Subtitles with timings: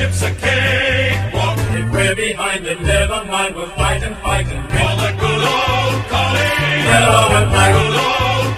[0.00, 1.58] ship's a cakewalk.
[1.58, 4.78] If we're behind, then never mind, we'll fight and fight and win.
[4.78, 6.84] For the good old calling.
[6.88, 7.72] Yellow and black.
[7.76, 8.56] Good old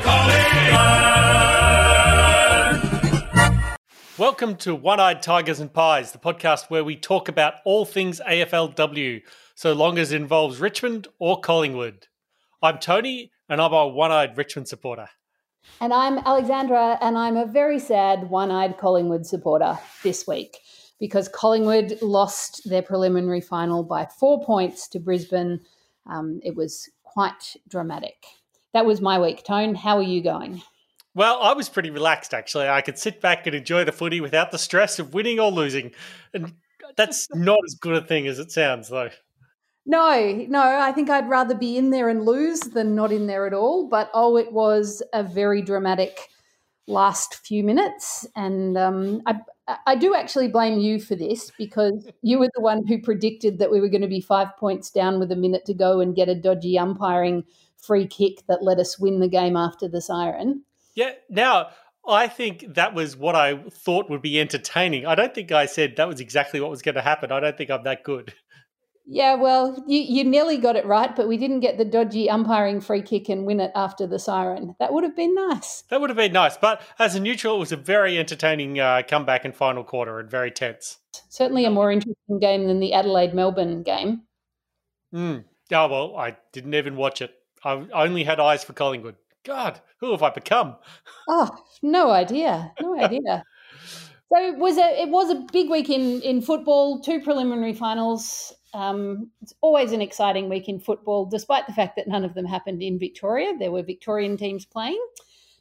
[3.34, 3.76] calling.
[4.16, 8.20] Welcome to One Eyed Tigers and Pies, the podcast where we talk about all things
[8.24, 9.22] AFLW,
[9.56, 12.06] so long as it involves Richmond or Collingwood.
[12.62, 15.08] I'm Tony, and I'm a one eyed Richmond supporter.
[15.80, 20.56] And I'm Alexandra, and I'm a very sad one eyed Collingwood supporter this week
[21.02, 25.58] because Collingwood lost their preliminary final by four points to Brisbane.
[26.06, 28.24] Um, it was quite dramatic.
[28.72, 29.42] That was my week.
[29.42, 30.62] Tone, how are you going?
[31.12, 32.68] Well, I was pretty relaxed actually.
[32.68, 35.90] I could sit back and enjoy the footy without the stress of winning or losing.
[36.32, 36.52] And
[36.94, 39.10] that's not as good a thing as it sounds, though.
[39.84, 43.44] No, no, I think I'd rather be in there and lose than not in there
[43.44, 43.88] at all.
[43.88, 46.28] But oh, it was a very dramatic
[46.86, 48.24] last few minutes.
[48.36, 49.40] And um, I,
[49.86, 53.70] I do actually blame you for this because you were the one who predicted that
[53.70, 56.28] we were going to be five points down with a minute to go and get
[56.28, 57.44] a dodgy umpiring
[57.78, 60.64] free kick that let us win the game after the siren.
[60.94, 61.68] Yeah, now
[62.06, 65.06] I think that was what I thought would be entertaining.
[65.06, 67.32] I don't think I said that was exactly what was going to happen.
[67.32, 68.34] I don't think I'm that good.
[69.04, 72.80] Yeah, well, you, you nearly got it right, but we didn't get the dodgy umpiring
[72.80, 74.76] free kick and win it after the siren.
[74.78, 75.82] That would have been nice.
[75.90, 76.56] That would have been nice.
[76.56, 80.30] But as a neutral, it was a very entertaining uh, comeback in final quarter and
[80.30, 80.98] very tense.
[81.28, 84.22] Certainly a more interesting game than the Adelaide Melbourne game.
[85.12, 85.44] Mm.
[85.72, 87.34] Oh, well, I didn't even watch it.
[87.64, 89.16] I only had eyes for Collingwood.
[89.44, 90.76] God, who have I become?
[91.28, 91.48] Oh,
[91.82, 92.72] no idea.
[92.80, 93.44] No idea.
[94.32, 97.00] so it was a it was a big week in in football.
[97.00, 98.52] Two preliminary finals.
[98.74, 102.46] Um, it's always an exciting week in football, despite the fact that none of them
[102.46, 103.52] happened in Victoria.
[103.58, 105.04] There were Victorian teams playing,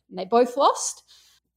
[0.10, 1.04] and they both lost.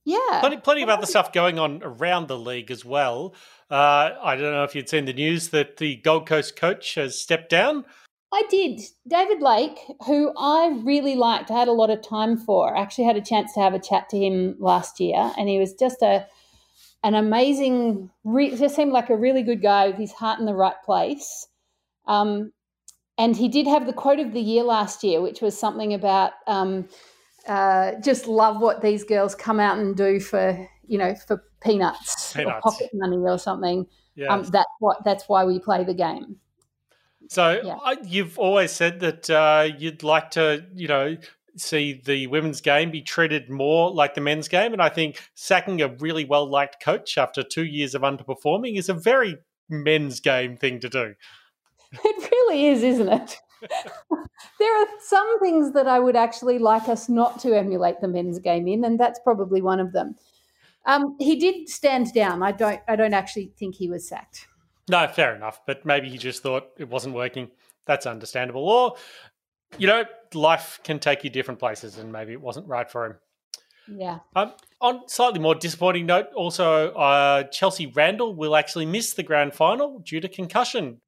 [0.04, 3.34] Yeah, plenty, plenty of other stuff going on around the league as well.
[3.70, 7.18] Uh, I don't know if you'd seen the news that the Gold Coast coach has
[7.18, 7.86] stepped down.
[8.30, 8.80] I did.
[9.06, 12.76] David Lake, who I really liked, I had a lot of time for.
[12.76, 15.58] I actually had a chance to have a chat to him last year, and he
[15.58, 16.26] was just a
[17.04, 20.54] an amazing, re- just seemed like a really good guy with his heart in the
[20.54, 21.46] right place.
[22.06, 22.52] Um,
[23.16, 26.32] and he did have the quote of the year last year, which was something about
[26.46, 26.88] um,
[27.46, 32.32] uh, just love what these girls come out and do for, you know, for peanuts,
[32.32, 32.56] Peanuts.
[32.64, 33.86] or pocket money or something.
[34.16, 34.30] Yes.
[34.30, 36.36] Um, that's what that's why we play the game.
[37.28, 37.78] So Yeah.
[37.82, 41.16] I, you've always said that uh, you'd like to, you know,
[41.56, 45.80] see the women's game be treated more like the men's game, and I think sacking
[45.80, 49.38] a really well liked coach after two years of underperforming is a very
[49.68, 51.14] men's game thing to do.
[52.04, 53.38] It really is, isn't it?
[54.58, 58.38] there are some things that I would actually like us not to emulate the men's
[58.38, 60.16] game in, and that's probably one of them.
[60.86, 62.42] Um, he did stand down.
[62.42, 62.80] I don't.
[62.86, 64.48] I don't actually think he was sacked.
[64.90, 67.50] No, fair enough, but maybe he just thought it wasn't working.
[67.86, 68.68] That's understandable.
[68.68, 68.96] Or,
[69.78, 70.04] you know,
[70.34, 73.14] life can take you different places, and maybe it wasn't right for him.
[73.88, 74.18] Yeah.
[74.36, 79.54] Um, on slightly more disappointing note, also uh, Chelsea Randall will actually miss the grand
[79.54, 81.00] final due to concussion.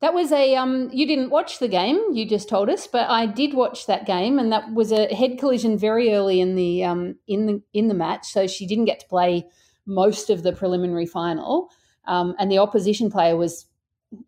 [0.00, 3.26] That was a um you didn't watch the game, you just told us, but I
[3.26, 7.16] did watch that game and that was a head collision very early in the um
[7.26, 9.46] in the in the match, so she didn't get to play
[9.86, 11.70] most of the preliminary final.
[12.06, 13.66] Um, and the opposition player was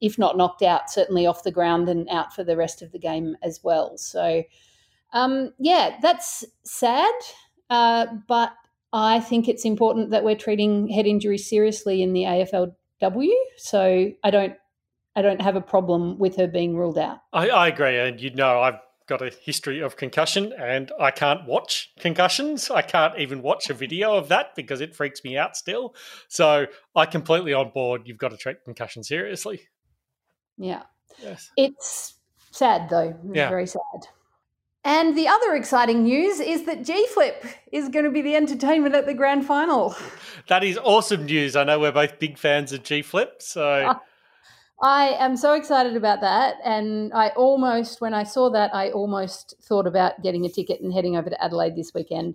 [0.00, 2.98] if not knocked out, certainly off the ground and out for the rest of the
[2.98, 3.96] game as well.
[3.96, 4.42] So
[5.14, 7.14] um yeah, that's sad.
[7.70, 8.52] Uh, but
[8.92, 13.32] I think it's important that we're treating head injuries seriously in the AFLW.
[13.56, 14.54] So I don't
[15.14, 17.18] I don't have a problem with her being ruled out.
[17.32, 21.46] I, I agree, and you know I've got a history of concussion, and I can't
[21.46, 22.70] watch concussions.
[22.70, 25.94] I can't even watch a video of that because it freaks me out still.
[26.28, 28.02] So I completely on board.
[28.06, 29.68] You've got to treat concussion seriously.
[30.56, 30.82] Yeah.
[31.22, 31.50] Yes.
[31.56, 32.14] It's
[32.50, 33.18] sad though.
[33.26, 33.48] It's Yeah.
[33.48, 33.82] very sad.
[34.84, 38.94] And the other exciting news is that G Flip is going to be the entertainment
[38.94, 39.94] at the grand final.
[40.48, 41.54] That is awesome news.
[41.54, 43.94] I know we're both big fans of G Flip, so
[44.82, 46.56] I am so excited about that.
[46.64, 50.92] And I almost, when I saw that, I almost thought about getting a ticket and
[50.92, 52.34] heading over to Adelaide this weekend.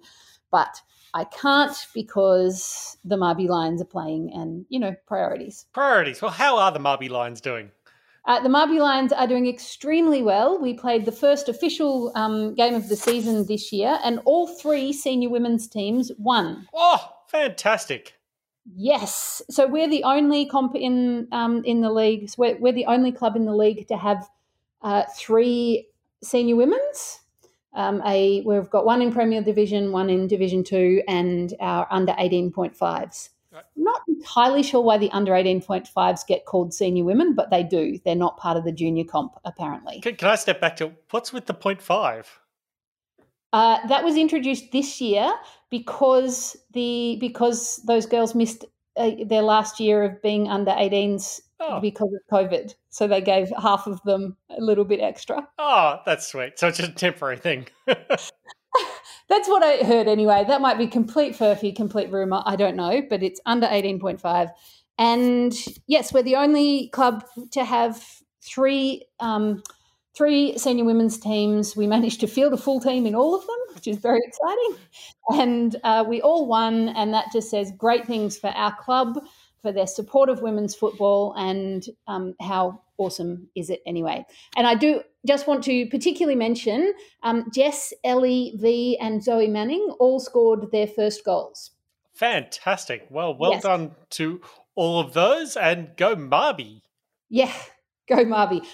[0.49, 0.81] But
[1.13, 5.65] I can't because the Marby Lions are playing and, you know, priorities.
[5.73, 6.21] priorities.
[6.21, 7.69] Well, how are the Marby Lions doing?
[8.25, 10.61] Uh, the Marby Lions are doing extremely well.
[10.61, 14.91] We played the first official um, game of the season this year, and all three
[14.91, 16.67] senior women's teams won.
[16.73, 18.16] Oh, fantastic!
[18.75, 22.29] Yes, so we're the only comp in um, in the league.
[22.29, 24.27] So we're, we're the only club in the league to have
[24.81, 25.87] uh, three
[26.23, 27.19] senior women's.
[27.73, 32.15] Um, a we've got one in Premier Division, one in Division Two, and our under
[32.17, 33.29] eighteen point fives.
[33.75, 37.97] not entirely sure why the under 18.5s get called senior women, but they do.
[38.03, 39.99] They're not part of the junior comp, apparently.
[40.01, 42.39] Can, can I step back to what's with the point five?
[43.53, 45.31] Uh, that was introduced this year
[45.69, 48.65] because the because those girls missed
[48.97, 51.79] uh, their last year of being under 18s Oh.
[51.79, 52.75] because of COVID.
[52.89, 55.47] So they gave half of them a little bit extra.
[55.57, 56.59] Oh, that's sweet.
[56.59, 57.67] So it's just a temporary thing.
[57.87, 60.45] That's what I heard anyway.
[60.47, 62.43] That might be complete furphy, complete rumor.
[62.45, 64.49] I don't know, but it's under 18.5.
[64.99, 65.53] And
[65.87, 68.03] yes, we're the only club to have
[68.41, 69.63] three um,
[70.17, 71.75] three senior women's teams.
[71.75, 74.83] We managed to field a full team in all of them, which is very exciting.
[75.29, 79.19] And uh, we all won, and that just says great things for our club,
[79.61, 84.25] for their support of women's football, and um, how awesome is it anyway?
[84.55, 86.93] And I do just want to particularly mention
[87.23, 91.71] um, Jess, Ellie, V, and Zoe Manning all scored their first goals.
[92.13, 93.05] Fantastic.
[93.11, 93.63] Well, well Yes.
[93.63, 94.41] done to
[94.75, 96.81] all of those, and go Marby.
[97.29, 97.53] Yeah,
[98.07, 98.65] go Marby.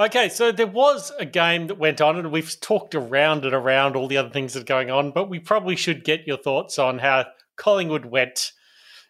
[0.00, 3.96] Okay, so there was a game that went on, and we've talked around and around
[3.96, 6.78] all the other things that are going on, but we probably should get your thoughts
[6.78, 7.26] on how
[7.56, 8.52] Collingwood went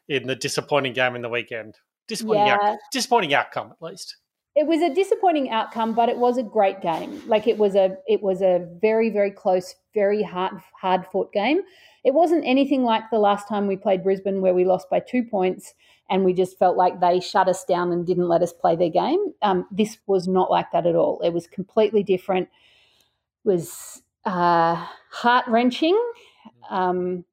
[0.08, 1.76] in the disappointing game in the weekend.
[2.08, 4.16] Disappointing, out- disappointing outcome, at least.
[4.56, 7.22] It was a disappointing outcome, but it was a great game.
[7.28, 11.60] Like it was a it was a very very close, very hard hard fought game.
[12.02, 15.22] It wasn't anything like the last time we played Brisbane where we lost by two
[15.22, 15.72] points
[16.10, 18.90] and we just felt like they shut us down and didn't let us play their
[18.90, 19.32] game.
[19.42, 21.20] Um, this was not like that at all.
[21.20, 22.48] It was completely different.
[23.44, 25.98] It was uh, heart wrenching.
[26.68, 27.24] Um,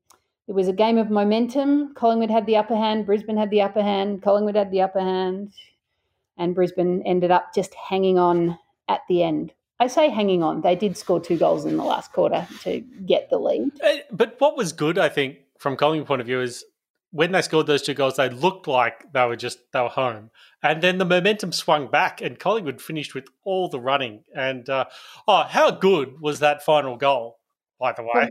[0.48, 1.94] it was a game of momentum.
[1.96, 3.06] Collingwood had the upper hand.
[3.06, 4.22] Brisbane had the upper hand.
[4.22, 5.52] Collingwood had the upper hand
[6.38, 8.58] and Brisbane ended up just hanging on
[8.88, 9.54] at the end.
[9.80, 10.62] I say hanging on.
[10.62, 13.72] They did score two goals in the last quarter to get the lead.
[13.84, 16.64] Uh, But what was good, I think, from Collingwood point of view, is
[17.12, 20.32] when they scored those two goals, they looked like they were just they were home,
[20.62, 24.24] and then the momentum swung back, and Collingwood finished with all the running.
[24.36, 24.86] And uh,
[25.28, 27.40] oh, how good was that final goal?
[27.80, 28.30] By the way,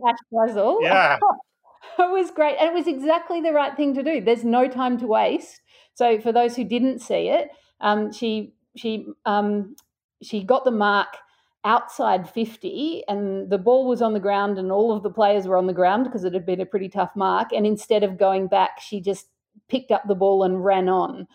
[0.82, 1.18] Yeah.
[1.98, 2.56] it was great.
[2.58, 4.20] And it was exactly the right thing to do.
[4.20, 5.60] There's no time to waste.
[5.94, 7.48] So for those who didn't see it,
[7.80, 9.76] um, she she um,
[10.22, 11.16] she got the mark
[11.66, 15.58] outside 50 and the ball was on the ground and all of the players were
[15.58, 18.46] on the ground because it had been a pretty tough mark and instead of going
[18.46, 19.26] back she just
[19.68, 21.26] picked up the ball and ran on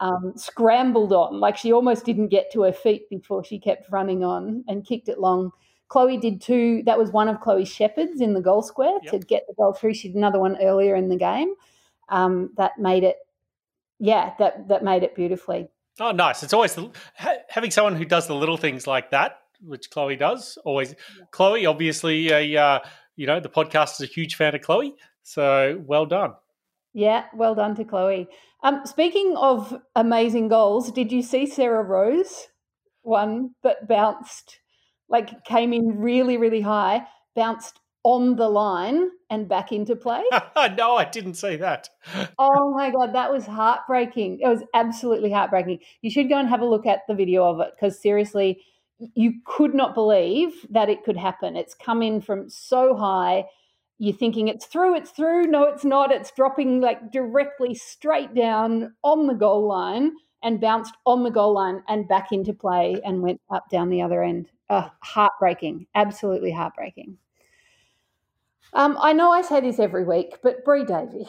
[0.00, 4.24] um, scrambled on like she almost didn't get to her feet before she kept running
[4.24, 5.50] on and kicked it long.
[5.88, 9.44] Chloe did two that was one of chloe Sheppard's in the goal square to get
[9.46, 9.94] the goal through.
[9.94, 11.54] She did another one earlier in the game.
[12.08, 13.16] Um, that made it
[13.98, 15.68] yeah that that made it beautifully.
[15.98, 16.42] Oh, nice!
[16.42, 20.16] It's always the, ha, having someone who does the little things like that, which Chloe
[20.16, 20.58] does.
[20.64, 20.94] Always,
[21.30, 22.80] Chloe, obviously, a uh,
[23.16, 26.34] you know the podcast is a huge fan of Chloe, so well done.
[26.92, 28.28] Yeah, well done to Chloe.
[28.62, 32.48] Um, speaking of amazing goals, did you see Sarah Rose?
[33.02, 34.58] One that bounced,
[35.08, 40.22] like came in really, really high, bounced on the line and back into play.
[40.76, 41.88] no, I didn't see that.
[42.38, 44.40] oh my God, that was heartbreaking.
[44.42, 45.80] It was absolutely heartbreaking.
[46.02, 48.62] You should go and have a look at the video of it because seriously,
[49.14, 51.56] you could not believe that it could happen.
[51.56, 53.46] It's come in from so high.
[53.98, 55.46] You're thinking it's through, it's through.
[55.46, 56.12] No, it's not.
[56.12, 61.52] It's dropping like directly straight down on the goal line and bounced on the goal
[61.52, 64.50] line and back into play and went up down the other end.
[64.68, 65.86] Uh, heartbreaking.
[65.94, 67.18] Absolutely heartbreaking.
[68.72, 71.26] Um, I know I say this every week, but Brie Davey.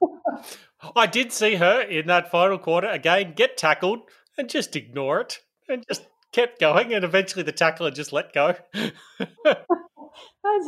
[0.96, 4.00] I did see her in that final quarter again get tackled
[4.38, 8.54] and just ignore it and just kept going, and eventually the tackler just let go.
[8.74, 8.92] There's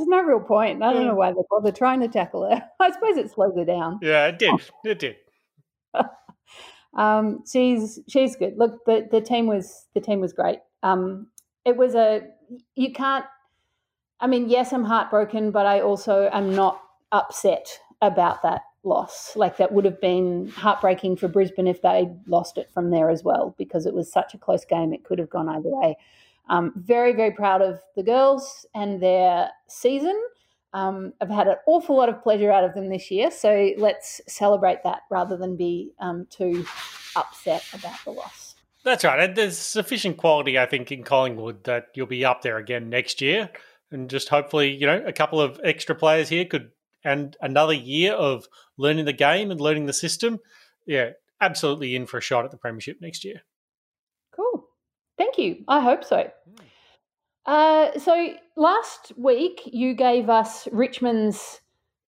[0.07, 0.83] no real point.
[0.83, 2.65] I don't know why they bother trying to tackle her.
[2.81, 4.01] I suppose it slows her down.
[4.03, 4.55] yeah, it did.
[4.85, 5.17] It did.
[6.97, 8.57] Um, she's she's good.
[8.57, 10.61] Look, the, the team was the team was great.
[10.83, 11.29] Um,
[11.65, 12.23] it was a
[12.75, 13.27] you can't.
[14.21, 16.81] I mean, yes, I'm heartbroken, but I also am not
[17.13, 19.37] upset about that loss.
[19.37, 23.23] Like that would have been heartbreaking for Brisbane if they lost it from there as
[23.25, 24.93] well, because it was such a close game.
[24.93, 25.97] It could have gone either way.
[26.49, 30.19] Um, very very proud of the girls and their season.
[30.73, 34.21] Um, I've had an awful lot of pleasure out of them this year, so let's
[34.27, 36.65] celebrate that rather than be um, too
[37.17, 38.55] upset about the loss.
[38.85, 39.21] That's right.
[39.21, 43.21] And there's sufficient quality, I think, in Collingwood that you'll be up there again next
[43.21, 43.51] year.
[43.91, 46.71] And just hopefully, you know, a couple of extra players here could,
[47.09, 48.47] and another year of
[48.77, 50.41] learning the game and learning the system.
[50.87, 51.11] Yeah,
[51.41, 53.43] absolutely in for a shot at the Premiership next year.
[54.35, 54.67] Cool.
[55.17, 55.65] Thank you.
[55.67, 56.31] I hope so.
[57.47, 61.61] Uh, so last week you gave us Richmond's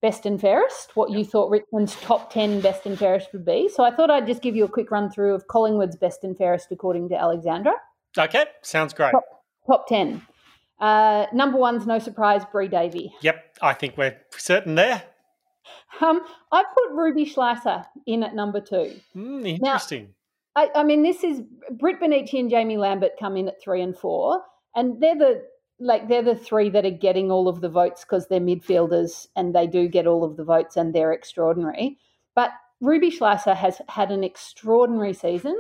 [0.03, 3.69] best and fairest, what you thought Richmond's top 10 best and fairest would be.
[3.69, 6.37] So I thought I'd just give you a quick run through of Collingwood's best and
[6.37, 7.75] fairest according to Alexandra.
[8.19, 9.13] Okay, sounds great.
[9.13, 9.25] Top,
[9.67, 10.23] top 10.
[10.81, 13.13] Uh, number one's no surprise, Brie Davey.
[13.21, 15.03] Yep, I think we're certain there.
[16.01, 16.23] Um,
[16.53, 18.97] I put Ruby Schleicher in at number two.
[19.15, 20.15] Mm, interesting.
[20.57, 21.43] Now, I, I mean, this is
[21.79, 24.43] Britt Bonnici and Jaimee Lambert come in at three and four,
[24.75, 25.43] and they're the
[25.79, 29.55] like they're the three that are getting all of the votes because they're midfielders and
[29.55, 31.99] they do get all of the votes and they're extraordinary.
[32.35, 35.59] But Ruby Schleicher has had an extraordinary season,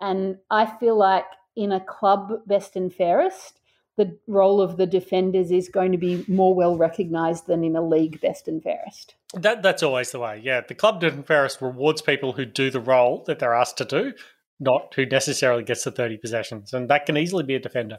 [0.00, 3.59] and I feel like in a club best and fairest,
[4.00, 7.86] the role of the defenders is going to be more well recognised than in a
[7.86, 9.14] league best and fairest.
[9.34, 10.40] That that's always the way.
[10.42, 13.76] Yeah, the club best and fairest rewards people who do the role that they're asked
[13.78, 14.14] to do,
[14.58, 17.98] not who necessarily gets the thirty possessions, and that can easily be a defender.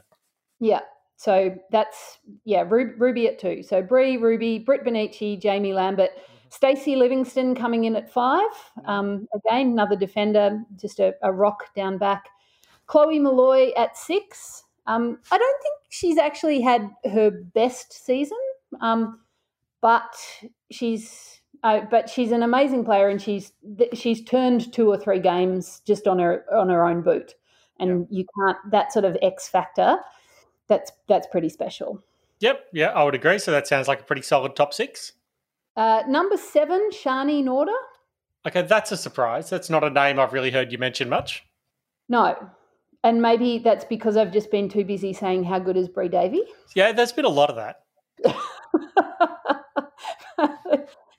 [0.58, 0.80] Yeah,
[1.16, 3.62] so that's yeah, Ruby at two.
[3.62, 6.10] So Brie, Ruby, Britt Bonnici, Jaimee Lambert,
[6.48, 8.50] Stacey Livingstone coming in at five.
[8.86, 12.24] Um, again, another defender, just a, a, rock down back.
[12.86, 14.64] Chloe Molloy at six.
[14.86, 18.38] Um, I don't think she's actually had her best season,
[18.80, 19.20] um,
[19.80, 20.14] but
[20.70, 23.52] she's uh, but she's an amazing player, and she's
[23.94, 27.34] she's turned two or three games just on her on her own boot,
[27.78, 28.18] and yeah.
[28.18, 29.98] you can't that sort of X factor
[30.68, 32.02] that's that's pretty special.
[32.40, 33.38] Yep, yeah, I would agree.
[33.38, 35.12] So that sounds like a pretty solid top six.
[35.76, 37.76] Uh, number seven, Sharni Norder.
[38.46, 39.48] Okay, that's a surprise.
[39.48, 41.44] That's not a name I've really heard you mention much.
[42.08, 42.36] No,
[43.04, 46.42] and maybe that's because I've just been too busy saying how good is Brie Davey.
[46.74, 47.82] Yeah, there's been a lot of that.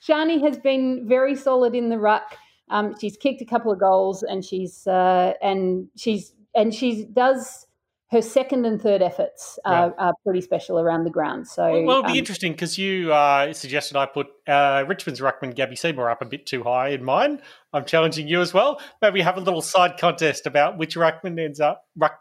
[0.08, 2.38] Sharni has been very solid in the ruck.
[2.70, 7.68] Um, she's kicked a couple of goals, and she's uh, and she's and she does
[8.14, 9.96] her second and third efforts are, right.
[9.98, 11.48] are pretty special around the ground.
[11.48, 15.20] So, well, well it'll be um, interesting because you uh, suggested I put uh, Richmond's
[15.20, 17.42] ruckman Gabby Seymour up a bit too high in mine.
[17.74, 18.80] I'm challenging you as well.
[19.02, 22.20] Maybe have a little side contest about which ruckman ends up ruck.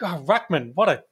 [0.00, 1.04] Oh, ruckman, what a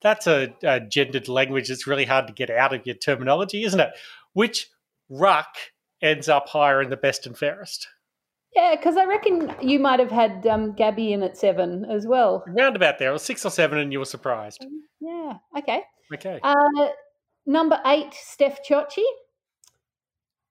[0.00, 3.80] that's a, a gendered language that's really hard to get out of your terminology, isn't
[3.80, 3.90] it?
[4.32, 4.68] Which
[5.08, 5.48] ruck
[6.00, 7.88] ends up higher in the best and fairest?
[8.54, 12.44] Yeah, because I reckon you might have had um, Gabby in at seven as well.
[12.48, 14.64] Roundabout there, or six or seven, and you were surprised.
[14.64, 15.34] Um, yeah.
[15.58, 15.82] Okay.
[16.12, 16.40] Okay.
[16.42, 16.88] Uh,
[17.46, 19.04] number eight, Steph Chiocci.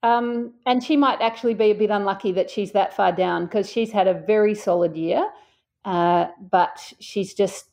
[0.03, 3.69] Um, and she might actually be a bit unlucky that she's that far down because
[3.69, 5.27] she's had a very solid year,
[5.85, 7.65] uh, but she's just,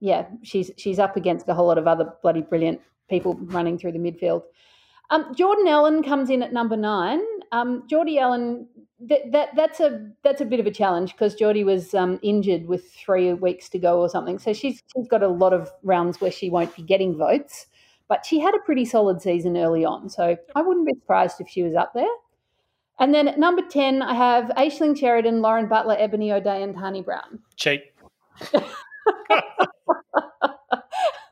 [0.00, 3.92] yeah, she's she's up against a whole lot of other bloody brilliant people running through
[3.92, 4.42] the midfield.
[5.10, 7.20] Um, Jordyn Allen comes in at number nine.
[7.52, 8.66] Um, Geordie Allen
[9.00, 12.66] that, that that's a that's a bit of a challenge because Geordie was um, injured
[12.66, 14.38] with three weeks to go or something.
[14.38, 17.66] So she's she's got a lot of rounds where she won't be getting votes,
[18.08, 20.08] but she had a pretty solid season early on.
[20.08, 22.08] So I wouldn't be surprised if she was up there.
[22.98, 27.04] And then at number ten, I have Aishling Sheridan, Lauren Butler, Ebony O'Dea, and Tarni
[27.04, 27.38] Brown.
[27.56, 27.84] Cheap.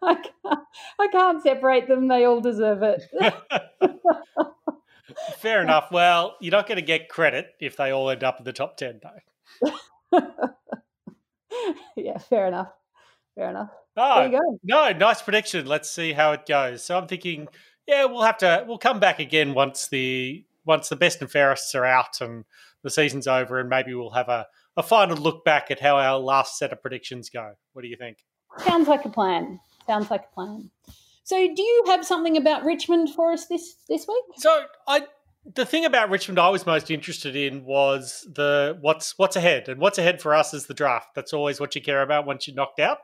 [0.03, 0.61] I can't,
[1.01, 2.07] I can't separate them.
[2.07, 3.03] They all deserve it.
[5.39, 5.91] Fair enough.
[5.91, 8.77] Well, you're not going to get credit if they all end up in the top
[8.77, 9.71] 10, though.
[11.97, 12.73] yeah, fair enough.
[13.35, 13.71] Fair enough.
[13.97, 14.59] Oh, there you go.
[14.63, 15.67] No, nice prediction.
[15.67, 16.85] Let's see how it goes.
[16.85, 17.49] So I'm thinking,
[17.87, 21.75] yeah, we'll have to we'll come back again once the once the best and fairest
[21.75, 22.45] are out and
[22.83, 24.47] the season's over, and maybe we'll have a,
[24.77, 27.53] a final look back at how our last set of predictions go.
[27.73, 28.19] What do you think?
[28.59, 29.61] Sounds like a plan.
[29.87, 30.71] Sounds like a plan.
[31.27, 34.25] So, do you have something about Richmond for us this this week?
[34.37, 35.09] So, I
[35.57, 39.81] the thing about Richmond I was most interested in was the what's what's ahead, and
[39.81, 41.17] what's ahead for us is the draft.
[41.17, 42.99] That's always what you care about once you're knocked out.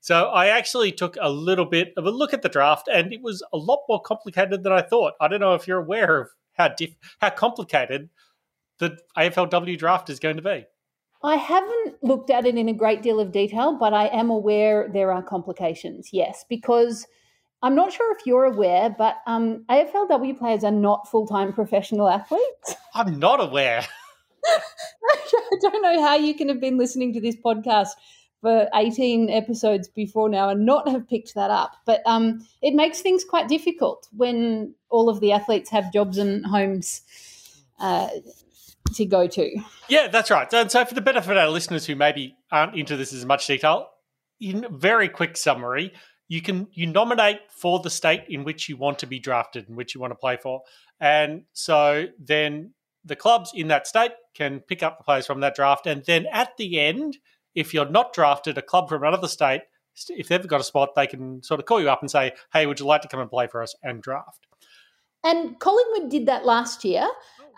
[0.00, 3.20] So, I actually took a little bit of a look at the draft, and it
[3.20, 5.12] was a lot more complicated than I thought.
[5.20, 8.08] I don't know if you're aware of how diff- how complicated
[8.78, 10.64] the AFLW draft is going to be.
[11.22, 14.88] I haven't looked at it in a great deal of detail, but I am aware
[14.90, 16.08] there are complications.
[16.10, 17.06] Yes, because
[17.62, 22.08] I'm not sure if you're aware, but um, AFLW players are not full time professional
[22.08, 22.74] athletes.
[22.94, 23.84] I'm not aware.
[24.46, 27.90] I don't know how you can have been listening to this podcast
[28.40, 31.76] for 18 episodes before now and not have picked that up.
[31.84, 36.44] But um, it makes things quite difficult when all of the athletes have jobs and
[36.46, 37.00] homes
[37.80, 38.08] uh,
[38.94, 39.60] to go to.
[39.88, 40.52] Yeah, that's right.
[40.52, 43.46] And so, for the benefit of our listeners who maybe aren't into this as much
[43.46, 43.88] detail,
[44.40, 45.92] in very quick summary,
[46.28, 49.76] you can you nominate for the state in which you want to be drafted and
[49.76, 50.62] which you want to play for.
[51.00, 52.72] And so then
[53.04, 55.86] the clubs in that state can pick up the players from that draft.
[55.86, 57.18] And then at the end
[57.54, 59.62] if you're not drafted a club from another state
[60.10, 62.66] if they've got a spot they can sort of call you up and say hey
[62.66, 64.46] would you like to come and play for us and draft?
[65.24, 67.08] And Collingwood did that last year.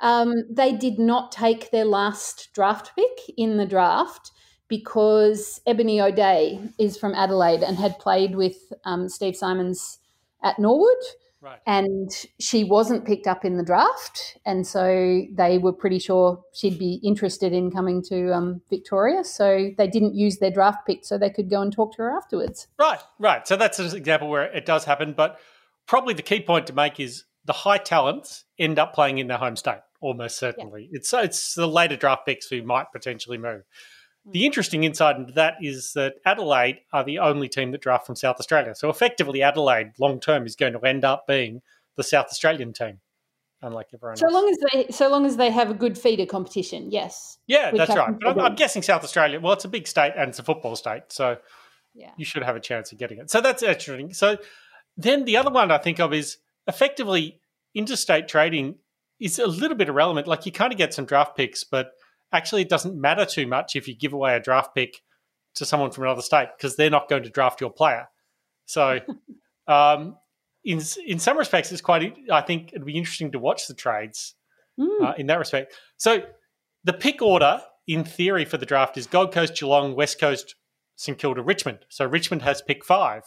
[0.00, 4.30] Um, they did not take their last draft pick in the draft
[4.68, 9.98] because Ebony O'Dea is from Adelaide and had played with um, Steve Symonds
[10.42, 11.02] at Norwood.
[11.40, 11.60] Right.
[11.66, 12.10] And
[12.40, 14.36] she wasn't picked up in the draft.
[14.44, 19.22] And so they were pretty sure she'd be interested in coming to um, Victoria.
[19.22, 22.16] So they didn't use their draft pick so they could go and talk to her
[22.16, 22.66] afterwards.
[22.76, 23.46] Right, right.
[23.46, 25.14] So that's an example where it does happen.
[25.16, 25.38] But
[25.86, 29.38] probably the key point to make is the high talents end up playing in their
[29.38, 30.88] home state, almost certainly.
[30.90, 33.62] It's, it's the later draft picks who might potentially move.
[34.32, 38.16] The interesting insight into that is that Adelaide are the only team that draft from
[38.16, 38.74] South Australia.
[38.74, 41.62] So effectively, Adelaide long term is going to end up being
[41.96, 43.00] the South Australian team,
[43.62, 44.34] unlike everyone So else.
[44.34, 47.38] long as they, so long as they have a good feeder competition, yes.
[47.46, 48.14] yeah, that's right.
[48.20, 49.40] But I'm, I'm guessing South Australia.
[49.40, 51.38] Well, it's a big state and it's a football state, so
[51.94, 52.10] Yeah.
[52.16, 53.30] you should have a chance of getting it.
[53.30, 54.12] So that's interesting.
[54.14, 54.38] So
[54.96, 57.40] then the other one I think of is effectively
[57.74, 58.76] interstate trading
[59.18, 60.26] is a little bit irrelevant.
[60.28, 61.92] Like you kind of get some draft picks, but
[62.32, 65.02] actually it doesn't matter too much if you give away a draft pick
[65.54, 68.08] to someone from another state because they're not going to draft your player.
[68.66, 69.00] So
[69.66, 70.16] um,
[70.64, 72.16] in in some respects, it's quite.
[72.30, 74.34] I think it'd be interesting to watch the trades
[74.78, 75.02] Mm.
[75.04, 75.74] uh, in that respect.
[75.96, 76.22] So
[76.84, 80.54] the pick order, in theory, for the draft is Gold Coast, Geelong, West Coast,
[80.94, 81.80] St Kilda, Richmond.
[81.88, 83.24] So Richmond has pick five,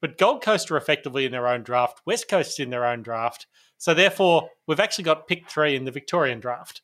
[0.00, 2.02] but Gold Coast are effectively in their own draft.
[2.06, 3.48] West Coast in their own draft.
[3.78, 6.82] So therefore, we've actually got pick three in the Victorian draft.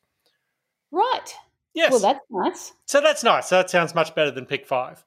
[0.93, 1.33] Right.
[1.73, 1.91] Yes.
[1.91, 2.73] Well, that's nice.
[2.85, 3.47] So that's nice.
[3.49, 5.03] So that sounds much better than pick five.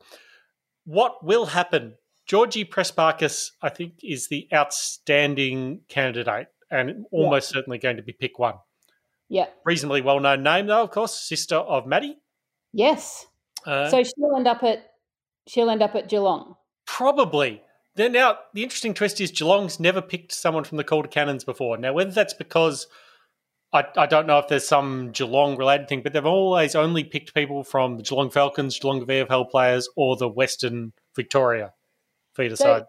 [0.84, 1.94] What will happen?
[2.26, 8.38] Georgie Prespakis, I think, is the outstanding candidate and almost certainly going to be pick
[8.40, 8.54] one.
[9.28, 9.46] Yeah.
[9.64, 12.18] Reasonably well known name, though, of course, sister of Maddie.
[12.72, 13.26] Yes.
[13.64, 14.90] Uh, So she'll end up at
[15.46, 16.56] she'll end up at Geelong.
[16.84, 17.62] probably.
[17.94, 21.78] Then now, the interesting twist is Geelong's never picked someone from the Calder Cannons before.
[21.78, 22.88] Now, whether that's because
[23.72, 27.34] I, I don't know if there's some Geelong related thing, but they've always only picked
[27.34, 31.72] people from the Geelong Falcons, Geelong VFL players, or the Western Victoria
[32.34, 32.84] For feeder So- side.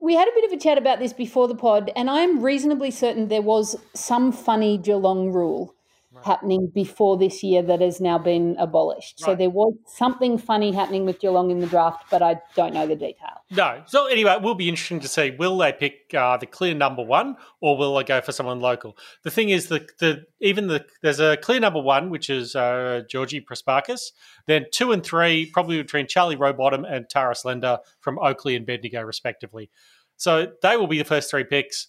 [0.00, 2.90] We had a bit of a chat about this before the pod, and I'm reasonably
[2.90, 5.74] certain there was some funny Geelong rule
[6.22, 9.20] happening before this year that has now been abolished.
[9.20, 12.86] So there was something funny happening with Geelong in the draft, but I don't know
[12.86, 13.42] the detail.
[13.50, 13.82] No.
[13.86, 17.02] So anyway, it will be interesting to see will they pick uh, the clear number
[17.02, 18.96] one or will they go for someone local?
[19.22, 23.02] The thing is that the even the there's a clear number one which is uh,
[23.08, 24.12] Georgie Prespakis.
[24.46, 29.02] Then two and three probably between Charlie Rowbottom and Tara Slender from Oakleigh and Bendigo
[29.02, 29.70] respectively.
[30.16, 31.88] So they will be the first three picks.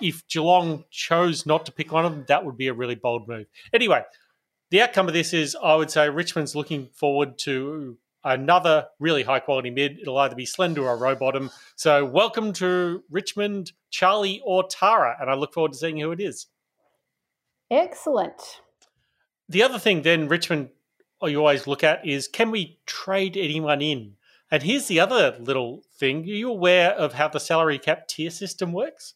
[0.00, 3.28] If Geelong chose not to pick one of them, that would be a really bold
[3.28, 3.46] move.
[3.72, 4.02] Anyway,
[4.70, 9.40] the outcome of this is I would say Richmond's looking forward to another really high
[9.40, 10.00] quality mid.
[10.00, 11.50] It'll either be Slender or Rowbottom.
[11.76, 16.20] So welcome to Richmond, Charlie or Tara, and I look forward to seeing who it
[16.20, 16.46] is.
[17.70, 18.60] Excellent.
[19.48, 20.70] The other thing then Richmond
[21.22, 24.16] uh, you always look at is can we trade anyone in?
[24.50, 26.22] And here's the other little thing.
[26.22, 29.14] Are you aware of how the salary cap tier system works?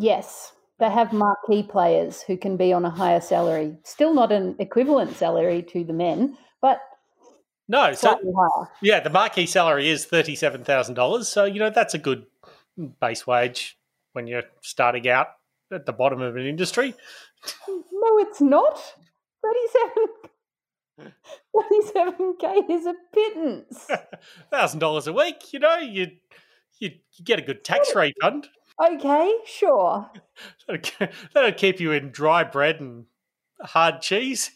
[0.00, 3.76] Yes, they have marquee players who can be on a higher salary.
[3.82, 6.78] Still not an equivalent salary to the men, but
[7.66, 8.68] No, so higher.
[8.80, 11.28] yeah, the marquee salary is thirty-seven thousand dollars.
[11.28, 12.26] So you know that's a good
[13.00, 13.76] base wage
[14.12, 15.26] when you're starting out
[15.72, 16.94] at the bottom of an industry.
[17.68, 18.80] No, it's not.
[19.42, 20.08] 37
[21.56, 23.88] 37k is a pittance.
[24.50, 26.08] thousand dollars a week, you know, you
[26.78, 28.48] you you get a good tax refund.
[28.80, 30.10] Okay, sure.
[30.68, 33.06] That'll that'll keep you in dry bread and
[33.60, 34.52] hard cheese.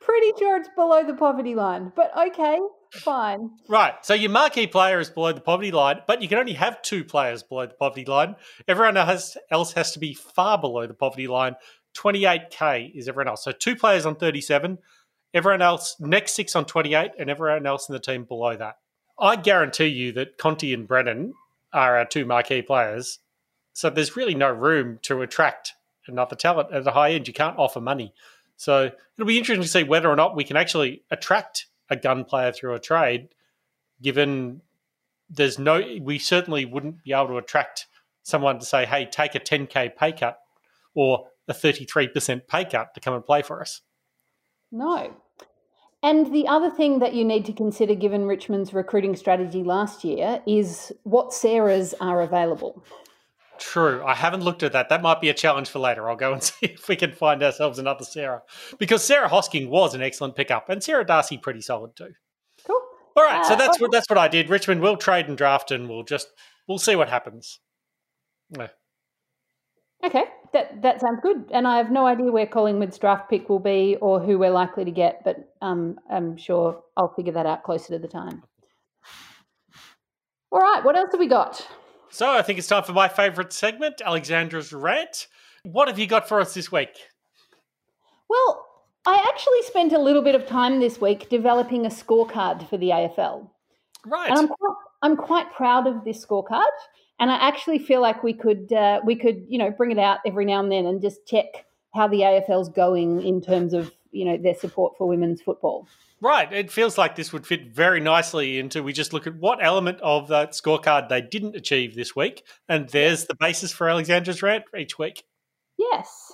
[0.00, 2.58] Pretty sure it's below the poverty line, but okay,
[2.92, 3.50] fine.
[3.68, 3.94] Right.
[4.02, 7.04] So your marquee player is below the poverty line, but you can only have two
[7.04, 8.36] players below the poverty line.
[8.66, 11.54] Everyone else else has to be far below the poverty line.
[11.96, 13.44] 28k is everyone else.
[13.44, 14.78] So two players on 37,
[15.32, 18.76] everyone else next six on 28, and everyone else in the team below that.
[19.18, 21.32] I guarantee you that Conti and Brennan
[21.72, 23.18] are our two marquee players.
[23.72, 25.74] So there's really no room to attract
[26.06, 27.28] another talent at the high end.
[27.28, 28.12] You can't offer money.
[28.56, 32.24] So it'll be interesting to see whether or not we can actually attract a gun
[32.24, 33.28] player through a trade,
[34.02, 34.62] given
[35.30, 37.86] there's no, we certainly wouldn't be able to attract
[38.22, 40.38] someone to say, hey, take a 10K pay cut
[40.94, 43.82] or a 33% pay cut to come and play for us.
[44.72, 45.16] No.
[46.02, 50.40] And the other thing that you need to consider, given Richmond's recruiting strategy last year,
[50.46, 52.84] is what Sarahs are available.
[53.58, 54.04] True.
[54.06, 54.88] I haven't looked at that.
[54.88, 56.08] That might be a challenge for later.
[56.08, 58.42] I'll go and see if we can find ourselves another Sarah.
[58.78, 62.12] Because Sarah Hosking was an excellent pickup, and Sarah D'Arcy pretty solid too.
[62.64, 62.80] Cool.
[63.16, 63.82] All right, so Uh, that's okay.
[63.82, 64.48] what that's what I did.
[64.48, 66.28] Richmond will trade and draft, and we'll just
[66.68, 67.58] we'll see what happens.
[68.56, 68.68] Yeah.
[70.04, 71.46] Okay, that that sounds good.
[71.50, 74.84] And I have no idea where Collingwood's draft pick will be or who we're likely
[74.84, 78.42] to get, but um, I'm sure I'll figure that out closer to the time.
[80.50, 81.66] All right, what else have we got?
[82.10, 85.26] So I think it's time for my favourite segment, Alexandra's rant.
[85.62, 86.96] What have you got for us this week?
[88.30, 88.66] Well,
[89.06, 92.90] I actually spent a little bit of time this week developing a scorecard for the
[92.90, 93.48] AFL.
[94.06, 94.30] Right.
[94.30, 96.64] And I'm quite, I'm quite proud of this scorecard.
[97.20, 100.18] And I actually feel like we could uh, we could you know bring it out
[100.26, 101.46] every now and then and just check
[101.94, 105.86] how the AFL's going in terms of you know their support for women's football.
[106.20, 106.52] Right.
[106.52, 110.00] It feels like this would fit very nicely into we just look at what element
[110.00, 114.64] of that scorecard they didn't achieve this week, and there's the basis for Alexandra's rant
[114.76, 115.22] each week.
[115.76, 116.32] Yes.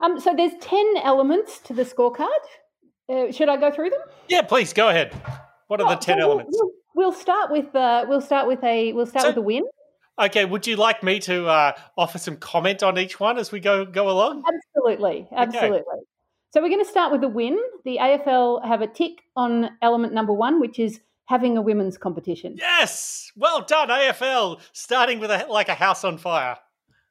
[0.00, 0.20] Um.
[0.20, 2.28] So there's ten elements to the scorecard.
[3.08, 4.00] Uh, should I go through them?
[4.28, 5.14] Yeah, please go ahead.
[5.68, 6.58] What are the ten so we'll- elements?
[6.60, 9.64] We'll, we'll start with uh, we'll start with a we'll start So- with a win.
[10.18, 13.60] Okay, would you like me to uh, offer some comment on each one as we
[13.60, 14.44] go go along?
[14.46, 15.82] Absolutely, absolutely.
[16.50, 17.58] So we're going to start with the win.
[17.84, 22.54] The AFL have a tick on element number one, which is having a women's competition.
[22.56, 24.60] Yes, well done, AFL.
[24.72, 26.56] Starting with a, like a house on fire.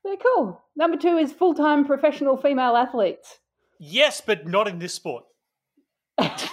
[0.04, 0.62] Very cool.
[0.78, 3.40] Number two is full time professional female athletes.
[3.80, 5.26] Yes, but not in this sport.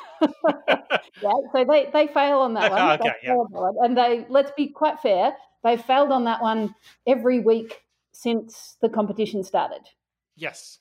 [1.23, 3.01] Yeah, so they, they fail on that one.
[3.01, 3.31] Okay, yeah.
[3.31, 3.75] fail on that one.
[3.85, 5.33] And they, let's be quite fair,
[5.63, 6.75] they failed on that one
[7.07, 9.83] every week since the competition started.
[10.37, 10.79] Yes.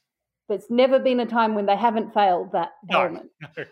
[0.47, 3.01] There's never been a time when they haven't failed that No.
[3.01, 3.31] element.
[3.41, 3.65] No.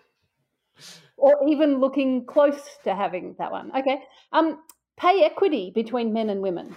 [1.18, 3.72] or even looking close to having that one.
[3.76, 4.04] Okay.
[4.32, 4.60] Um,
[4.98, 6.76] pay equity between men and women.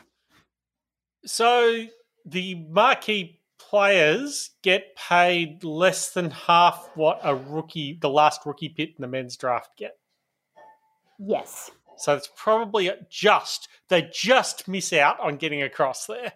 [1.26, 1.84] So
[2.24, 8.90] the marquee players get paid less than half what a rookie, the last rookie pit
[8.96, 9.98] in the men's draft get.
[11.18, 11.70] Yes.
[12.00, 16.32] So it's probably just they just miss out on getting across there.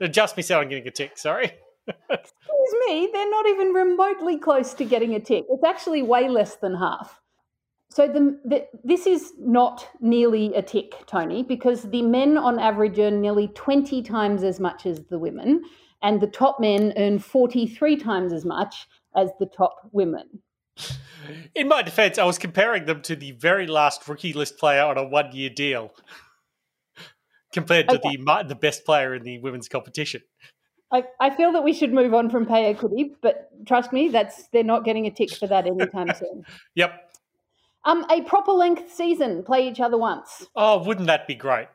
[0.00, 1.16] They just miss out on getting a tick.
[1.16, 1.52] Sorry.
[1.86, 5.44] Excuse me, they're not even remotely close to getting a tick.
[5.48, 7.20] It's actually way less than half.
[7.90, 12.98] So the, the, this is not nearly a tick, Tony, because the men on average
[12.98, 15.62] earn nearly 20 times as much as the women,
[16.02, 20.42] and the top men earn 43 times as much as the top women.
[21.54, 24.98] In my defense, I was comparing them to the very last rookie list player on
[24.98, 25.94] a one year deal
[27.52, 28.16] compared to Okay.
[28.16, 30.22] the the best player in the women's competition.
[30.92, 34.48] I, I feel that we should move on from pay equity, but trust me, that's
[34.48, 36.44] they're not getting a tick for that anytime soon.
[36.74, 37.10] Yep.
[37.84, 40.46] Um, a proper length season, play each other once.
[40.56, 41.68] Oh, wouldn't that be great?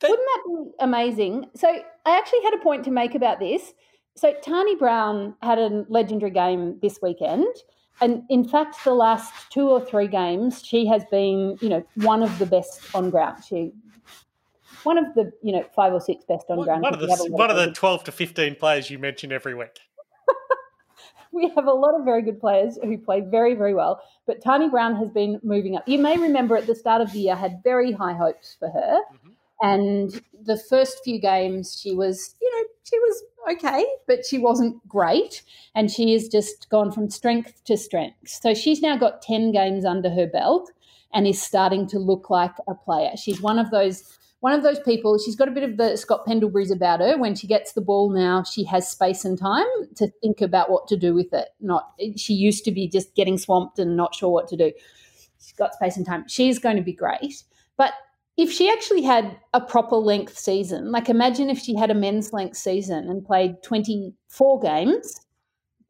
[0.00, 1.46] They- Wouldn't that be amazing?
[1.54, 3.72] So I actually had a point to make about this.
[4.14, 7.46] So Tarni Brown had a legendary game this weekend.
[8.00, 12.22] And in fact, the last two or three games, she has been, you know, one
[12.22, 13.44] of the best on ground.
[13.44, 13.72] She
[14.82, 16.82] one of the, you know, five or six best on ground.
[16.82, 19.30] One of the have a lot one of the twelve to fifteen players you mention
[19.30, 19.78] every week.
[21.32, 24.00] we have a lot of very good players who play very, very well.
[24.26, 25.88] But Tarni Brown has been moving up.
[25.88, 28.68] You may remember at the start of the year, I had very high hopes for
[28.68, 28.98] her.
[29.12, 29.32] Mhm.
[29.60, 34.86] And the first few games, she was, you know, she was okay, but she wasn't
[34.88, 35.42] great.
[35.74, 38.16] And she has just gone from strength to strength.
[38.26, 40.70] So she's now got 10 games under her belt
[41.12, 43.16] and is starting to look like a player.
[43.16, 44.18] She's one of those.
[44.40, 47.16] One of those people, she's got a bit of the Scott Pendlebury's about her.
[47.16, 50.88] When she gets the ball now, she has space and time to think about what
[50.88, 51.50] to do with it.
[51.60, 54.72] Not she used to be just getting swamped and not sure what to do.
[55.38, 56.24] She's got space and time.
[56.26, 57.44] She's going to be great.
[57.76, 57.92] But
[58.42, 62.32] if she actually had a proper length season, like imagine if she had a men's
[62.32, 65.20] length season and played 24 games,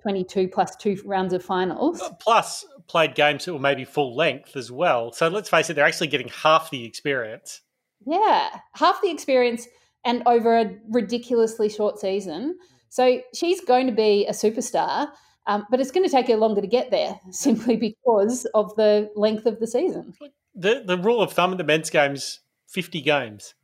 [0.02, 2.02] 22 plus two rounds of finals.
[2.20, 5.12] Plus, played games that were maybe full length as well.
[5.12, 7.62] So let's face it, they're actually getting half the experience.
[8.04, 9.66] Yeah, half the experience
[10.04, 12.58] and over a ridiculously short season.
[12.90, 15.08] So she's going to be a superstar,
[15.46, 19.10] um, but it's going to take her longer to get there simply because of the
[19.16, 20.12] length of the season.
[20.54, 23.54] The the rule of thumb in the men's games, fifty games.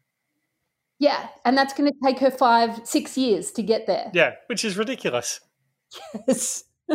[0.99, 4.11] Yeah, and that's going to take her five, six years to get there.
[4.13, 5.41] Yeah, which is ridiculous.
[6.27, 6.65] Yes.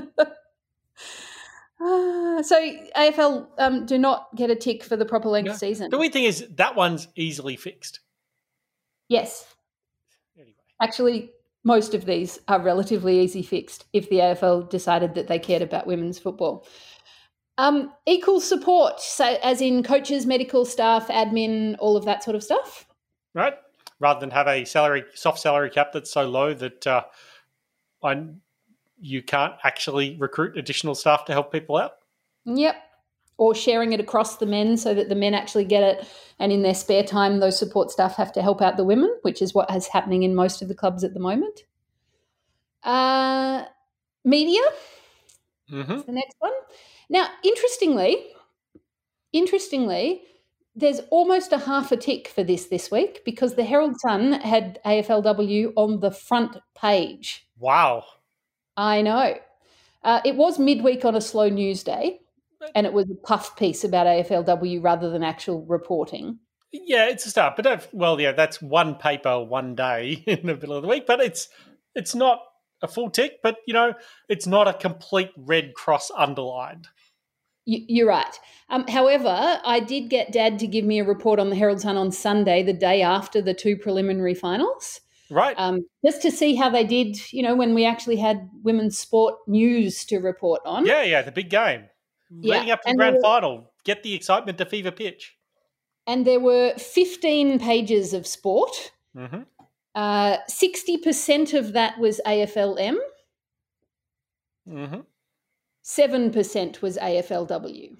[1.85, 5.89] So AFL um, do not get a tick for the proper length season.
[5.89, 7.99] The weird thing is that one's easily fixed.
[9.09, 9.45] Yes,
[10.37, 10.53] Anyway.
[10.81, 11.31] actually,
[11.65, 15.85] most of these are relatively easy fixed if the AFL decided that they cared about
[15.85, 16.65] women's football.
[17.57, 22.43] Um, equal support, so as in coaches, medical staff, admin, all of that sort of
[22.43, 22.87] stuff.
[23.35, 23.53] right?
[23.99, 27.03] Rather than have a salary soft salary cap that's so low that uh,
[28.03, 28.25] I,
[28.99, 31.93] you can't actually recruit additional staff to help people out.
[32.45, 32.75] Yep.
[33.37, 36.07] Or sharing it across the men so that the men actually get it,
[36.39, 39.41] and in their spare time, those support staff have to help out the women, which
[39.41, 41.61] is what is happening in most of the clubs at the moment.
[42.83, 43.65] Uh,
[44.25, 44.61] media,
[45.69, 46.51] hmm the next one.
[47.09, 48.17] Now, interestingly,
[49.31, 50.21] interestingly,
[50.75, 54.79] there's almost a half a tick for this this week because the Herald Sun had
[54.85, 57.47] AFLW on the front page.
[57.59, 58.05] Wow.
[58.75, 59.35] I know.
[60.03, 62.19] Uh, it was midweek on a slow news day,
[62.75, 66.39] and it was a puff piece about AFLW rather than actual reporting.
[66.71, 70.75] Yeah, it's a start, but well, yeah, that's one paper one day in the middle
[70.75, 71.47] of the week, but it's
[71.95, 72.39] it's not
[72.83, 73.93] a full tick, but you know,
[74.29, 76.87] it's not a complete red cross underlined.
[77.65, 78.37] You're right.
[78.69, 81.95] Um, however, I did get Dad to give me a report on the Herald Sun
[81.95, 84.99] on Sunday, the day after the two preliminary finals,
[85.31, 85.55] Right.
[85.57, 87.31] um, just to see how they did.
[87.31, 90.85] You know, when we actually had women's sport news to report on.
[90.85, 91.85] yeah, yeah, the big game.
[92.29, 93.71] Yeah, Leading up to the grand were- final.
[93.85, 95.37] Get the excitement to fever pitch.
[96.05, 98.91] And there were 15 pages of sport.
[99.15, 99.43] hmm
[99.95, 102.97] Uh, 60% of that was AFLM.
[104.67, 105.01] hmm
[105.85, 107.97] 7% was AFLW.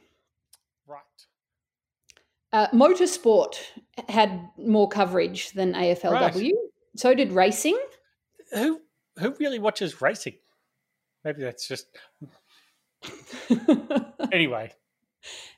[0.87, 1.01] Right.
[2.53, 3.55] Uh, motorsport
[4.07, 6.51] had more coverage than AFLW.
[6.95, 7.77] So did racing.
[8.53, 8.79] Who
[9.17, 10.35] who really watches racing?
[11.23, 11.87] Maybe that's just
[14.31, 14.71] anyway.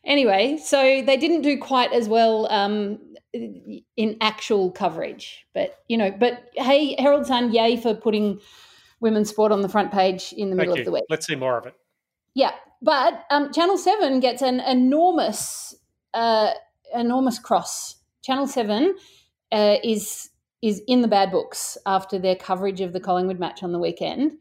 [0.04, 3.00] anyway, so they didn't do quite as well um,
[3.98, 5.46] in actual coverage.
[5.54, 8.40] But, you know, but hey, Herald Sun, yay for putting
[9.00, 11.04] women's sport on the front page in the middle Thank of the week.
[11.10, 11.76] Let's see more of it.
[12.34, 15.76] Yeah, but um, Channel Seven gets an enormous,
[16.14, 16.52] uh,
[16.94, 17.96] enormous cross.
[18.24, 18.96] Channel Seven
[19.52, 20.30] uh, is
[20.62, 24.32] is in the bad books after their coverage of the Collingwood match on the weekend.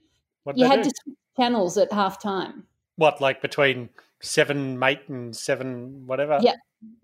[0.44, 0.88] What You had do?
[0.88, 2.64] to switch channels at half time.
[2.96, 3.90] what like between
[4.24, 6.38] seven mate and seven whatever?
[6.42, 6.54] Yeah.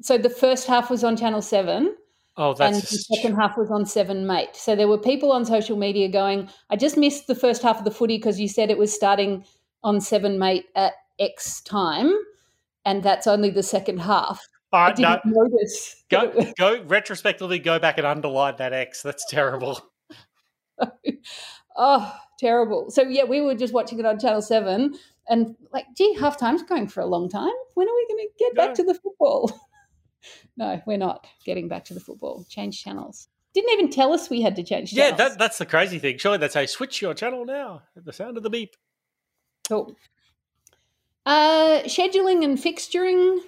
[0.02, 1.96] So the first half was on Channel Seven,
[2.36, 4.54] Oh, and that's the second half was on Seven Mate.
[4.54, 7.84] So there were people on social media going, "I just missed the first half of
[7.84, 9.44] the footy because you said it was starting
[9.82, 12.12] on Seven Mate at X time."
[12.84, 14.46] And that's only the second half.
[14.72, 16.02] All I right, no, didn't notice.
[16.10, 19.02] go was- go retrospectively go back and underline that X.
[19.02, 19.80] That's terrible.
[21.76, 22.90] Oh, terrible.
[22.90, 24.94] So yeah, we were just watching it on Channel Seven,
[25.30, 27.52] and like, gee, half time's going for a long time.
[27.74, 29.50] When are we going to get back to the football?
[30.56, 32.44] no, we're not getting back to the football.
[32.50, 33.28] Change channels.
[33.54, 36.18] Didn't even tell us we had to change Yeah, that, that's the crazy thing.
[36.18, 38.74] Surely that's say switch your channel now at the sound of the beep.
[39.68, 39.96] Cool.
[41.24, 43.38] Uh, scheduling and fixturing.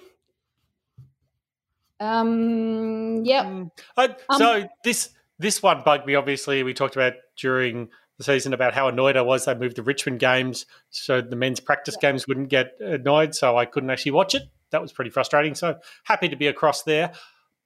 [1.99, 3.45] Um, yep.
[3.45, 3.71] Mm.
[3.97, 6.15] Um, so this this one bugged me.
[6.15, 7.89] Obviously, we talked about during
[8.25, 9.45] the season about how annoyed I was.
[9.45, 13.65] They moved the Richmond games so the men's practice games wouldn't get annoyed, so I
[13.65, 14.43] couldn't actually watch it.
[14.71, 15.55] That was pretty frustrating.
[15.55, 17.13] So happy to be across there.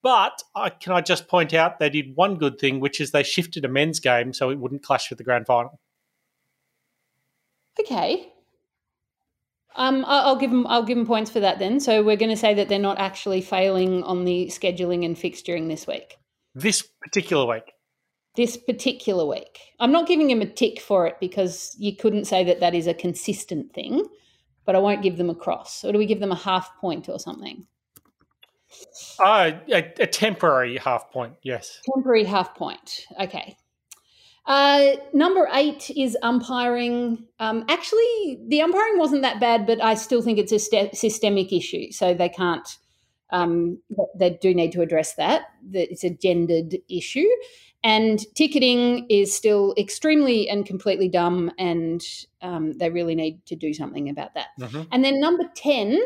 [0.03, 3.23] But I, can I just point out they did one good thing, which is they
[3.23, 5.79] shifted a men's game so it wouldn't clash with the grand final.
[7.79, 8.31] Okay.
[9.75, 10.65] Um, I'll give them.
[10.67, 11.79] I'll give them points for that then.
[11.79, 15.67] So we're going to say that they're not actually failing on the scheduling and fixturing
[15.67, 16.17] this week.
[16.55, 17.73] This particular week,
[18.37, 22.43] This particular week, I'm not giving them a tick for it because you couldn't say
[22.45, 24.05] that that is a consistent thing.
[24.63, 25.83] But I won't give them a cross.
[25.83, 27.65] Or do we give them a half point or something?
[29.19, 31.79] uh, a, a temporary half point, yes.
[31.93, 33.05] Temporary half point.
[33.19, 33.57] Okay.
[34.45, 37.25] Uh, number eight is umpiring.
[37.39, 41.51] Um, actually, the umpiring wasn't that bad, but I still think it's a ste- systemic
[41.51, 41.91] issue.
[41.91, 42.67] So they can't.
[43.29, 43.79] Um,
[44.15, 45.47] they do need to address that.
[45.71, 47.27] That it's a gendered issue,
[47.83, 52.03] and ticketing is still extremely and completely dumb, and
[52.41, 54.47] um, they really need to do something about that.
[54.59, 54.87] Mhm.
[54.91, 55.99] And then number 10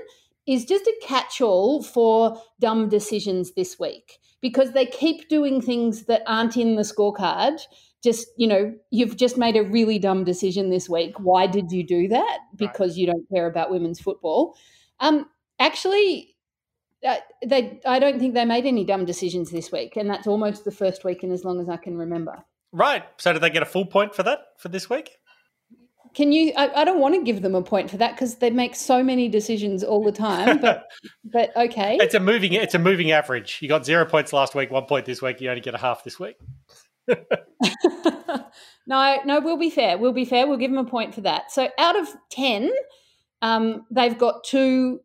[0.48, 6.06] is just a catch all for dumb decisions this week because they keep doing things
[6.06, 7.60] that aren't in the scorecard.
[8.04, 11.20] Just, you know, you've just made a really dumb decision this week.
[11.20, 12.40] Why did you do that?
[12.56, 14.56] Because you don't care about women's football.
[15.00, 15.28] Um,
[15.60, 16.31] actually,
[17.46, 20.72] they, I don't think they made any dumb decisions this week, and that's almost the
[20.72, 22.44] first week in as long as I can remember.
[22.72, 23.04] Right.
[23.18, 25.18] So did they get a full point for that for this week?
[26.14, 26.54] Can you?
[26.58, 29.04] I, I don't want to give them a point for that because they make so
[29.04, 30.60] many decisions all the time.
[30.60, 30.88] But,
[31.24, 31.98] but okay.
[32.02, 32.54] It's a moving.
[32.54, 33.60] It's a moving average.
[33.62, 35.42] You got zero points last week, one point this week.
[35.42, 36.36] You only get a half this week.
[38.88, 39.98] no, no, we'll be fair.
[39.98, 40.48] We'll be fair.
[40.48, 41.52] We'll give them a point for that.
[41.52, 42.72] So out of 10,
[43.42, 45.00] um, they've got two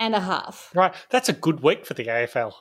[0.00, 0.70] and a half.
[0.74, 0.94] Right.
[1.10, 2.52] That's a good week for the AFL.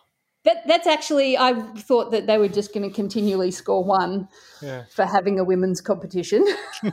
[0.45, 4.29] That, that's actually, I thought that they were just going to continually score one
[4.61, 4.83] Yeah.
[4.93, 6.45] for having a women's competition.
[6.83, 6.91] so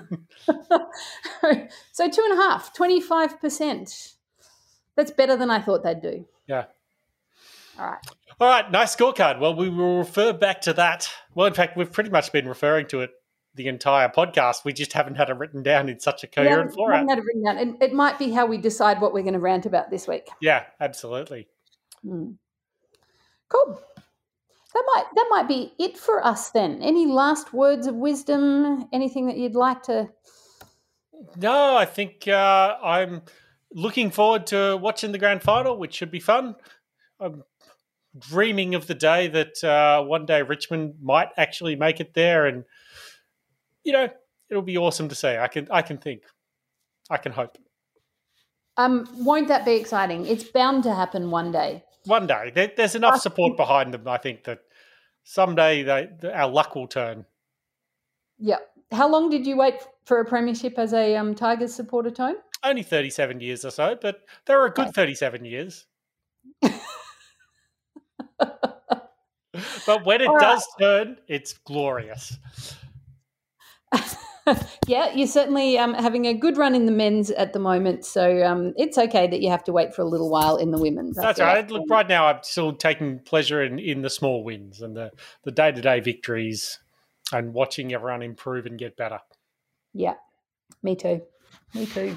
[2.08, 4.12] two and a half, 25%.
[4.96, 6.26] That's better than I thought they'd do.
[6.46, 6.64] Yeah.
[7.78, 7.98] All right.
[8.40, 8.70] All right.
[8.70, 9.38] Nice scorecard.
[9.38, 11.08] Well, we will refer back to that.
[11.34, 13.10] Well, in fact, we've pretty much been referring to it
[13.56, 14.64] the entire podcast.
[14.64, 17.08] We just haven't had it written down in such a coherent haven't format.
[17.08, 17.58] had it written down.
[17.58, 20.28] It, it might be how we decide what we're going to rant about this week.
[20.40, 21.48] Yeah, absolutely.
[22.02, 22.32] Hmm.
[23.48, 23.80] Cool.
[24.74, 26.82] That might that might be it for us then.
[26.82, 28.88] Any last words of wisdom?
[28.92, 30.10] Anything that you'd like to?
[31.36, 33.22] No, I think uh, I'm
[33.72, 36.56] looking forward to watching the grand final, which should be fun.
[37.18, 37.42] I'm
[38.18, 42.64] dreaming of the day that uh, one day Richmond might actually make it there, and
[43.86, 44.08] you know
[44.50, 45.36] it'll be awesome to see.
[45.36, 46.22] I can I can think,
[47.08, 47.56] I can hope
[48.76, 50.26] Um, won't that be exciting?
[50.26, 51.84] It's bound to happen one day.
[52.04, 54.06] one day there, there's enough support behind them.
[54.06, 54.60] I think that
[55.24, 57.24] someday they, our luck will turn.
[58.38, 58.58] Yeah.
[58.92, 62.36] How long did you wait for a premiership as a um, Tigers supporter, Tone?
[62.62, 65.86] Only 37 years or so, but they were a good 37 years.
[69.86, 70.40] but when it right.
[70.40, 72.38] does turn, it's glorious.
[74.86, 78.44] yeah, you're certainly um, having a good run in the men's at the moment, so
[78.44, 81.16] um, it's okay that you have to wait for a little while in the women's.
[81.16, 81.68] That's right.
[81.70, 85.10] Look, right now I'm still taking pleasure in, in the small wins and the,
[85.44, 86.78] the day-to-day victories
[87.32, 89.18] and watching everyone improve and get better.
[89.92, 90.14] Yeah,
[90.82, 91.22] me too.
[91.74, 92.16] Me too.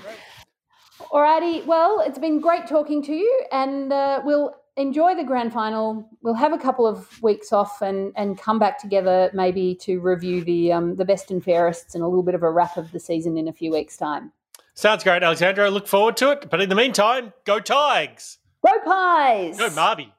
[1.00, 6.10] Alrighty, well, it's been great talking to you, and uh, we'll enjoy the grand final.
[6.24, 10.44] We'll have a couple of weeks off and, and come back together maybe to review
[10.44, 13.00] the um, the best and fairests and a little bit of a wrap of the
[13.00, 14.32] season in a few weeks' time.
[14.74, 15.66] Sounds great, Alexandra.
[15.66, 16.50] I look forward to it.
[16.50, 18.38] But in the meantime, go Tigers!
[18.66, 19.58] Go Pies!
[19.58, 20.12] Go Marby!